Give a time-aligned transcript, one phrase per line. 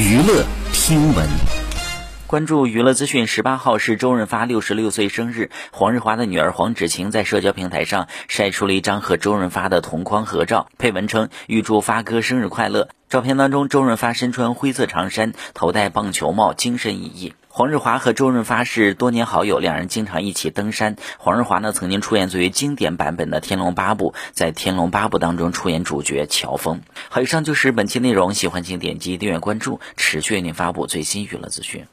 [0.00, 1.28] 娱乐听闻，
[2.30, 3.26] 关注娱乐资讯。
[3.26, 12.88] 十八号是周润发六十六岁生日，黄日华的女儿黄芷晴在社交平台上晒出了一张和周润发的同框合照，配文称“预祝发哥生日快乐”。
[13.10, 17.32] 照片当中，周润发身穿灰色长衫，头戴棒球帽，精神奕奕。
[17.48, 20.94] 黄日华和周润发是多年好友，两人经常一起登山。
[21.18, 26.82] 黄日华呢，曾经出演最为经典版本的《天龙八部》，在《天龙八部》当中出演主角乔峰。
[27.08, 31.86] 好，以上就是本期内容，喜欢请点击订阅关注，持续为您发布最新娱乐资讯。